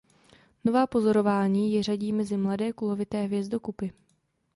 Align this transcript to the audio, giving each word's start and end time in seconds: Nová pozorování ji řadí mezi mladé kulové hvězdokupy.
Nová 0.63 0.87
pozorování 0.87 1.73
ji 1.73 1.83
řadí 1.83 2.13
mezi 2.13 2.37
mladé 2.37 2.73
kulové 2.73 3.05
hvězdokupy. 3.23 3.91